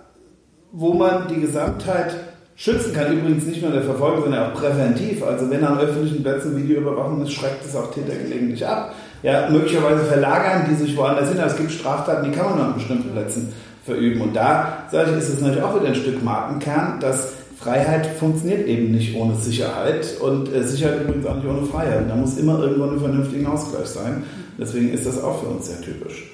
wo 0.71 0.93
man 0.93 1.27
die 1.27 1.41
Gesamtheit 1.41 2.15
schützen 2.55 2.93
kann. 2.93 3.17
Übrigens 3.17 3.45
nicht 3.45 3.61
nur 3.61 3.71
der 3.71 3.83
Verfolgung, 3.83 4.23
sondern 4.23 4.51
auch 4.51 4.53
präventiv. 4.53 5.23
Also 5.23 5.49
wenn 5.49 5.63
an 5.63 5.79
öffentlichen 5.79 6.23
Plätzen 6.23 6.55
Videoüberwachung 6.55 7.21
ist, 7.23 7.33
schreckt 7.33 7.65
es 7.65 7.75
auch 7.75 7.91
Täter 7.91 8.15
gelegentlich 8.15 8.65
ab. 8.65 8.93
Ja, 9.23 9.49
möglicherweise 9.49 10.05
verlagern 10.05 10.67
die 10.69 10.75
sich 10.75 10.95
woanders 10.95 11.29
hin. 11.29 11.39
Es 11.45 11.57
gibt 11.57 11.71
Straftaten, 11.71 12.29
die 12.29 12.37
kann 12.37 12.51
man 12.51 12.61
an 12.61 12.73
bestimmten 12.75 13.11
Plätzen 13.11 13.51
verüben. 13.83 14.21
Und 14.21 14.35
da, 14.35 14.85
sage 14.91 15.11
ich, 15.11 15.17
ist 15.17 15.29
es 15.29 15.41
natürlich 15.41 15.63
auch 15.63 15.75
wieder 15.75 15.87
ein 15.87 15.95
Stück 15.95 16.23
Markenkern, 16.23 16.99
dass 16.99 17.33
Freiheit 17.57 18.05
funktioniert 18.05 18.67
eben 18.67 18.91
nicht 18.91 19.15
ohne 19.15 19.35
Sicherheit 19.35 20.17
und 20.21 20.53
äh, 20.53 20.63
Sicherheit 20.63 21.01
übrigens 21.01 21.25
auch 21.25 21.35
nicht 21.35 21.47
ohne 21.47 21.65
Freiheit. 21.65 22.09
Da 22.09 22.15
muss 22.15 22.37
immer 22.37 22.59
irgendwo 22.59 22.83
ein 22.83 22.99
vernünftiger 22.99 23.51
Ausgleich 23.51 23.87
sein. 23.87 24.23
Deswegen 24.57 24.93
ist 24.93 25.05
das 25.05 25.21
auch 25.21 25.41
für 25.41 25.47
uns 25.47 25.67
sehr 25.67 25.81
typisch. 25.81 26.31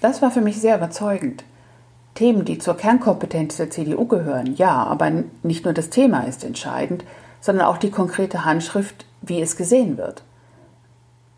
Das 0.00 0.22
war 0.22 0.30
für 0.30 0.40
mich 0.40 0.60
sehr 0.60 0.76
überzeugend. 0.76 1.44
Themen, 2.14 2.44
die 2.44 2.58
zur 2.58 2.76
Kernkompetenz 2.76 3.56
der 3.56 3.70
CDU 3.70 4.06
gehören, 4.06 4.54
ja, 4.54 4.84
aber 4.84 5.10
nicht 5.42 5.64
nur 5.64 5.72
das 5.72 5.90
Thema 5.90 6.22
ist 6.24 6.44
entscheidend, 6.44 7.04
sondern 7.40 7.66
auch 7.66 7.78
die 7.78 7.90
konkrete 7.90 8.44
Handschrift, 8.44 9.06
wie 9.22 9.40
es 9.40 9.56
gesehen 9.56 9.96
wird. 9.96 10.22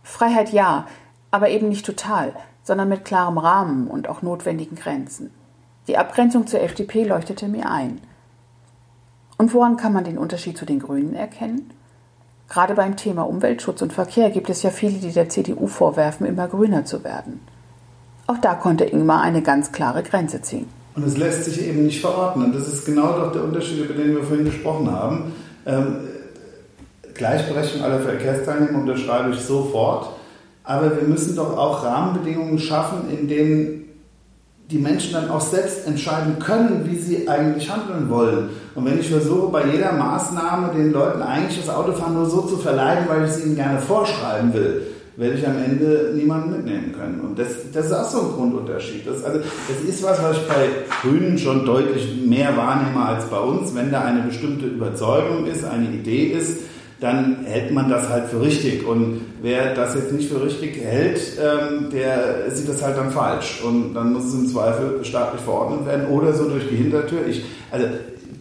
Freiheit 0.02 0.52
ja, 0.52 0.86
aber 1.30 1.48
eben 1.48 1.68
nicht 1.68 1.86
total, 1.86 2.32
sondern 2.62 2.88
mit 2.88 3.04
klarem 3.04 3.38
Rahmen 3.38 3.86
und 3.88 4.08
auch 4.08 4.22
notwendigen 4.22 4.76
Grenzen. 4.76 5.30
Die 5.86 5.96
Abgrenzung 5.96 6.46
zur 6.46 6.60
FDP 6.60 7.04
leuchtete 7.04 7.46
mir 7.46 7.70
ein. 7.70 8.00
Und 9.36 9.52
woran 9.52 9.76
kann 9.76 9.92
man 9.92 10.04
den 10.04 10.18
Unterschied 10.18 10.56
zu 10.56 10.64
den 10.64 10.80
Grünen 10.80 11.14
erkennen? 11.14 11.70
Gerade 12.48 12.74
beim 12.74 12.96
Thema 12.96 13.22
Umweltschutz 13.22 13.82
und 13.82 13.92
Verkehr 13.92 14.30
gibt 14.30 14.50
es 14.50 14.62
ja 14.62 14.70
viele, 14.70 14.98
die 14.98 15.12
der 15.12 15.28
CDU 15.28 15.66
vorwerfen, 15.66 16.26
immer 16.26 16.48
grüner 16.48 16.84
zu 16.84 17.04
werden. 17.04 17.40
Auch 18.26 18.38
da 18.38 18.54
konnte 18.54 18.84
Ingmar 18.84 19.22
eine 19.22 19.42
ganz 19.42 19.72
klare 19.72 20.02
Grenze 20.02 20.40
ziehen. 20.40 20.66
Und 20.96 21.06
es 21.06 21.16
lässt 21.16 21.44
sich 21.44 21.66
eben 21.66 21.84
nicht 21.84 22.00
verordnen. 22.00 22.52
Das 22.52 22.68
ist 22.68 22.86
genau 22.86 23.18
doch 23.18 23.32
der 23.32 23.44
Unterschied, 23.44 23.84
über 23.84 23.94
den 23.94 24.16
wir 24.16 24.22
vorhin 24.22 24.44
gesprochen 24.44 24.90
haben. 24.90 25.32
Ähm, 25.66 25.96
Gleichberechtigung 27.14 27.84
aller 27.84 28.00
Verkehrsteilnehmer 28.00 28.78
unterschreibe 28.78 29.30
ich 29.30 29.40
sofort. 29.40 30.10
Aber 30.62 30.96
wir 30.96 31.06
müssen 31.06 31.36
doch 31.36 31.56
auch 31.58 31.84
Rahmenbedingungen 31.84 32.58
schaffen, 32.58 33.10
in 33.10 33.28
denen 33.28 33.84
die 34.70 34.78
Menschen 34.78 35.12
dann 35.12 35.30
auch 35.30 35.42
selbst 35.42 35.86
entscheiden 35.86 36.38
können, 36.38 36.88
wie 36.90 36.96
sie 36.96 37.28
eigentlich 37.28 37.70
handeln 37.70 38.08
wollen. 38.08 38.48
Und 38.74 38.86
wenn 38.86 38.98
ich 38.98 39.10
versuche, 39.10 39.48
bei 39.52 39.66
jeder 39.66 39.92
Maßnahme 39.92 40.72
den 40.74 40.90
Leuten 40.92 41.20
eigentlich 41.20 41.60
das 41.64 41.74
Autofahren 41.74 42.14
nur 42.14 42.26
so 42.26 42.42
zu 42.42 42.56
verleiden, 42.56 43.04
weil 43.08 43.24
ich 43.24 43.30
es 43.30 43.44
ihnen 43.44 43.56
gerne 43.56 43.78
vorschreiben 43.78 44.54
will, 44.54 44.82
werde 45.16 45.38
ich 45.38 45.46
am 45.46 45.56
Ende 45.62 46.12
niemanden 46.14 46.50
mitnehmen 46.50 46.92
können. 46.92 47.20
Und 47.20 47.38
das, 47.38 47.48
das 47.72 47.86
ist 47.86 47.92
auch 47.92 48.08
so 48.08 48.20
ein 48.20 48.32
Grundunterschied. 48.34 49.06
Das, 49.06 49.24
also, 49.24 49.40
das 49.40 49.88
ist 49.88 50.02
was, 50.02 50.22
was 50.22 50.36
ich 50.38 50.48
bei 50.48 50.68
Grünen 51.02 51.38
schon 51.38 51.64
deutlich 51.64 52.20
mehr 52.24 52.56
wahrnehme 52.56 53.04
als 53.04 53.26
bei 53.26 53.38
uns. 53.38 53.74
Wenn 53.74 53.92
da 53.92 54.02
eine 54.02 54.22
bestimmte 54.22 54.66
Überzeugung 54.66 55.46
ist, 55.46 55.64
eine 55.64 55.86
Idee 55.86 56.26
ist, 56.26 56.60
dann 57.00 57.44
hält 57.44 57.70
man 57.70 57.90
das 57.90 58.08
halt 58.08 58.26
für 58.26 58.40
richtig. 58.40 58.86
Und 58.86 59.20
wer 59.42 59.74
das 59.74 59.94
jetzt 59.94 60.12
nicht 60.12 60.30
für 60.30 60.42
richtig 60.42 60.80
hält, 60.82 61.20
ähm, 61.38 61.90
der 61.90 62.50
sieht 62.50 62.68
das 62.68 62.82
halt 62.82 62.96
dann 62.96 63.10
falsch. 63.10 63.62
Und 63.62 63.94
dann 63.94 64.12
muss 64.12 64.24
es 64.24 64.34
im 64.34 64.48
Zweifel 64.48 65.04
staatlich 65.04 65.42
verordnet 65.42 65.86
werden 65.86 66.06
oder 66.08 66.32
so 66.32 66.48
durch 66.48 66.68
die 66.68 66.76
Hintertür. 66.76 67.26
Ich, 67.28 67.44
also 67.70 67.86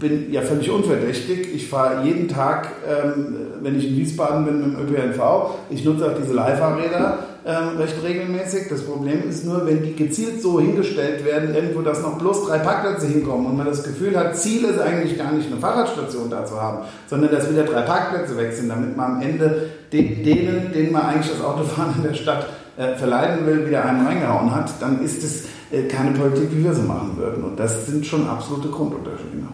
bin 0.04 0.32
ja 0.32 0.42
völlig 0.42 0.70
unverdächtig. 0.70 1.56
Ich 1.56 1.70
fahre 1.70 2.06
jeden 2.06 2.28
Tag, 2.28 2.68
ähm, 2.88 3.38
wenn 3.62 3.78
ich 3.78 3.88
in 3.88 3.96
Wiesbaden 3.96 4.46
bin, 4.46 4.60
mit 4.60 4.78
dem 4.78 4.94
ÖPNV. 4.94 5.22
Ich 5.70 5.86
nutze 5.86 6.06
auch 6.06 6.18
diese 6.22 6.34
Leihfahrräder 6.34 7.20
ähm, 7.46 7.78
recht 7.78 7.96
regelmäßig. 8.04 8.68
Das 8.70 8.82
Problem 8.84 9.28
ist 9.28 9.46
nur, 9.46 9.66
wenn 9.66 9.82
die 9.82 9.96
gezielt 9.96 10.42
so 10.42 10.60
hingestellt 10.60 11.26
werden, 11.26 11.56
irgendwo, 11.56 11.82
dass 11.82 12.02
noch 12.02 12.18
bloß 12.18 12.48
drei 12.48 12.60
Parkplätze 12.60 13.08
hinkommen 13.08 13.46
und 13.46 13.58
man 13.58 13.66
das 13.66 13.84
Gefühl 13.84 14.18
hat, 14.18 14.38
Ziel 14.38 14.66
ist 14.66 14.80
eigentlich 14.80 15.18
gar 15.18 15.32
nicht 15.32 15.50
eine 15.50 15.62
Fahrradstation 15.62 16.30
da 16.30 16.46
zu 16.46 16.62
haben, 16.62 16.80
sondern 17.08 17.32
dass 17.32 17.50
wieder 17.50 17.64
drei 17.64 17.82
Parkplätze 17.82 18.38
weg 18.38 18.52
sind, 18.52 18.70
damit 18.70 18.98
man 18.98 19.16
am 19.16 19.22
Ende 19.22 19.70
denen, 19.94 20.74
denen 20.74 20.92
man 20.92 21.04
eigentlich 21.04 21.32
das 21.32 21.44
Autofahren 21.44 21.96
in 21.98 22.04
der 22.04 22.14
Stadt 22.14 22.48
äh, 22.76 22.96
verleiden 22.96 23.46
will, 23.46 23.66
wieder 23.68 23.86
einen 23.86 24.06
reingehauen 24.06 24.54
hat, 24.54 24.70
dann 24.82 25.02
ist 25.02 25.24
es 25.24 25.46
äh, 25.72 25.88
keine 25.88 26.12
Politik, 26.12 26.50
wie 26.52 26.64
wir 26.64 26.74
sie 26.74 26.82
machen 26.82 27.16
würden. 27.16 27.44
Und 27.44 27.58
das 27.58 27.86
sind 27.88 28.06
schon 28.06 28.28
absolute 28.28 28.68
Grundunterschiede. 28.68 29.48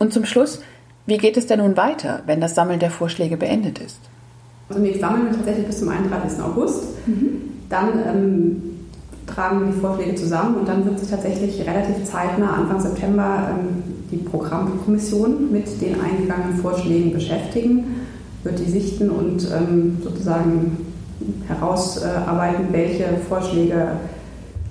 Und 0.00 0.14
zum 0.14 0.24
Schluss, 0.24 0.60
wie 1.06 1.18
geht 1.18 1.36
es 1.36 1.46
denn 1.46 1.60
nun 1.60 1.76
weiter, 1.76 2.22
wenn 2.26 2.40
das 2.40 2.54
Sammeln 2.54 2.80
der 2.80 2.90
Vorschläge 2.90 3.36
beendet 3.36 3.78
ist? 3.78 4.00
Also 4.68 4.82
wir 4.82 4.98
sammeln 4.98 5.26
wir 5.26 5.36
tatsächlich 5.36 5.66
bis 5.66 5.78
zum 5.80 5.90
31. 5.90 6.40
August. 6.40 6.84
Mhm. 7.06 7.42
Dann 7.68 7.88
ähm, 8.06 8.62
tragen 9.26 9.72
die 9.72 9.78
Vorschläge 9.78 10.14
zusammen 10.14 10.56
und 10.56 10.68
dann 10.68 10.84
wird 10.86 10.98
sich 10.98 11.10
tatsächlich 11.10 11.60
relativ 11.60 12.04
zeitnah, 12.04 12.54
Anfang 12.54 12.80
September, 12.80 13.50
ähm, 13.50 13.82
die 14.10 14.16
Programmkommission 14.16 15.52
mit 15.52 15.80
den 15.82 16.00
eingegangenen 16.00 16.56
Vorschlägen 16.56 17.12
beschäftigen, 17.12 18.06
wird 18.42 18.58
die 18.58 18.70
sichten 18.70 19.10
und 19.10 19.46
ähm, 19.52 19.98
sozusagen 20.02 20.86
herausarbeiten, 21.46 22.68
welche 22.72 23.04
Vorschläge 23.28 23.88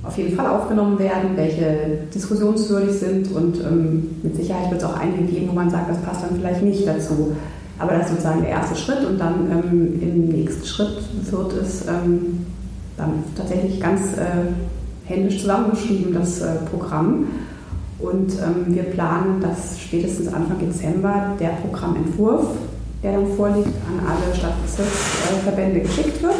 auf 0.04 0.18
jeden 0.18 0.36
Fall 0.36 0.48
aufgenommen 0.48 0.98
werden, 0.98 1.32
welche 1.36 2.00
diskussionswürdig 2.14 2.98
sind 2.98 3.32
und 3.32 3.58
ähm, 3.60 4.16
mit 4.24 4.36
Sicherheit 4.36 4.72
wird 4.72 4.82
es 4.82 4.88
auch 4.88 4.98
einige 4.98 5.24
geben, 5.24 5.50
wo 5.50 5.54
man 5.54 5.70
sagt, 5.70 5.90
das 5.90 5.98
passt 6.00 6.24
dann 6.24 6.40
vielleicht 6.40 6.64
nicht 6.64 6.88
dazu. 6.88 7.36
Aber 7.78 7.94
das 7.94 8.04
ist 8.04 8.10
sozusagen 8.12 8.42
der 8.42 8.50
erste 8.52 8.76
Schritt 8.76 9.06
und 9.06 9.20
dann 9.20 9.52
ähm, 9.52 10.02
im 10.02 10.30
nächsten 10.30 10.66
Schritt 10.66 10.98
wird 11.32 11.54
es 11.54 11.86
ähm, 11.88 12.46
dann 12.98 13.24
tatsächlich 13.36 13.80
ganz 13.80 14.02
äh, 14.18 14.54
händisch 15.06 15.42
zusammengeschrieben, 15.42 16.14
das 16.14 16.42
äh, 16.42 16.56
Programm. 16.70 17.28
Und 18.00 18.34
ähm, 18.34 18.74
wir 18.74 18.84
planen, 18.84 19.42
dass 19.42 19.80
spätestens 19.80 20.28
Anfang 20.28 20.60
Dezember 20.60 21.36
der 21.40 21.50
Programmentwurf, 21.50 22.48
der 23.04 23.14
dann 23.14 23.28
vorliegt, 23.36 23.68
an 23.68 24.06
alle 24.08 24.36
Stadtbezirksverbände 24.36 25.82
geschickt 25.82 26.22
wird 26.24 26.36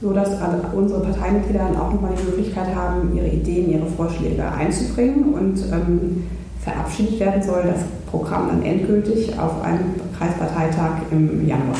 sodass 0.00 0.30
unsere 0.74 1.00
Parteimitglieder 1.00 1.58
dann 1.58 1.76
auch 1.76 1.92
nochmal 1.92 2.14
die 2.18 2.24
Möglichkeit 2.24 2.74
haben, 2.74 3.14
ihre 3.14 3.28
Ideen, 3.28 3.70
ihre 3.70 3.86
Vorschläge 3.86 4.50
einzubringen 4.50 5.34
und 5.34 5.58
ähm, 5.72 6.26
verabschiedet 6.62 7.20
werden 7.20 7.42
soll 7.42 7.62
das 7.64 7.80
Programm 8.10 8.48
dann 8.48 8.62
endgültig 8.62 9.38
auf 9.38 9.62
einem 9.62 9.94
Kreisparteitag 10.18 11.02
im 11.10 11.46
Januar. 11.46 11.76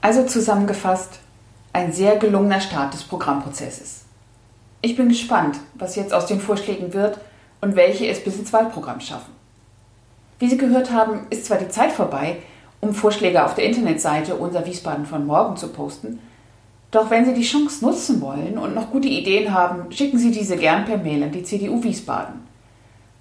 Also 0.00 0.24
zusammengefasst, 0.24 1.20
ein 1.72 1.92
sehr 1.92 2.16
gelungener 2.16 2.60
Start 2.60 2.94
des 2.94 3.04
Programmprozesses. 3.04 4.02
Ich 4.80 4.96
bin 4.96 5.08
gespannt, 5.08 5.58
was 5.74 5.94
jetzt 5.96 6.12
aus 6.12 6.26
den 6.26 6.40
Vorschlägen 6.40 6.92
wird 6.92 7.20
und 7.60 7.76
welche 7.76 8.08
es 8.08 8.22
bis 8.24 8.38
ins 8.38 8.52
Wahlprogramm 8.52 9.00
schaffen. 9.00 9.32
Wie 10.38 10.48
Sie 10.48 10.58
gehört 10.58 10.90
haben, 10.90 11.20
ist 11.30 11.46
zwar 11.46 11.58
die 11.58 11.68
Zeit 11.68 11.92
vorbei, 11.92 12.38
um 12.80 12.94
Vorschläge 12.94 13.44
auf 13.44 13.54
der 13.54 13.64
Internetseite 13.64 14.34
unser 14.34 14.66
Wiesbaden 14.66 15.06
von 15.06 15.24
morgen 15.24 15.56
zu 15.56 15.68
posten, 15.68 16.18
doch 16.92 17.10
wenn 17.10 17.24
Sie 17.24 17.34
die 17.34 17.42
Chance 17.42 17.84
nutzen 17.84 18.20
wollen 18.20 18.56
und 18.58 18.74
noch 18.74 18.90
gute 18.90 19.08
Ideen 19.08 19.52
haben, 19.52 19.90
schicken 19.90 20.18
Sie 20.18 20.30
diese 20.30 20.56
gern 20.56 20.84
per 20.84 20.98
Mail 20.98 21.24
an 21.24 21.32
die 21.32 21.42
CDU 21.42 21.82
Wiesbaden. 21.82 22.34